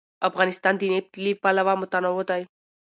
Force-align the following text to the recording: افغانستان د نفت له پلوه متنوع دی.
افغانستان 0.29 0.73
د 0.77 0.81
نفت 0.93 1.13
له 1.23 1.31
پلوه 1.41 1.73
متنوع 1.81 2.21
دی. 2.29 2.41